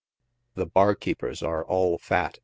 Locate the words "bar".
0.65-0.95